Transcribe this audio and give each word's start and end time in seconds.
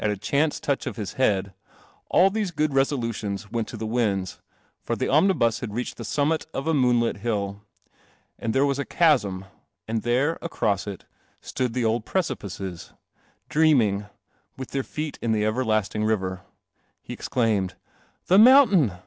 1 0.03 0.15
chailCC 0.15 0.59
touch 0.61 0.85
his 0.85 1.13
head, 1.13 1.53
all 2.09 2.31
tl 2.31 2.41
ilutions 2.87 3.51
went*to 3.51 3.77
the 3.77 3.85
winds, 3.85 4.41
for 4.83 4.95
the 4.95 5.07
omnibus 5.07 5.59
had 5.59 5.75
reached 5.75 5.97
the 5.97 6.03
summit 6.03 6.47
•:!it 6.53 7.17
hill, 7.17 7.61
ami 8.41 8.51
there 8.51 8.65
was 8.65 8.77
the 8.77 8.83
chasm, 8.85 9.45
and 9.87 10.01
the.• 10.01 10.37
d 11.55 11.67
the 11.67 11.85
old 11.85 12.03
precipices, 12.03 12.93
dream, 13.47 14.05
with 14.57 14.71
their 14.71 14.81
teet 14.81 15.19
in 15.21 15.33
the 15.33 15.45
everlasting 15.45 16.03
river. 16.03 16.41
He 17.03 17.13
exclaimed, 17.13 17.75
"The 18.25 18.39
mountain! 18.39 18.93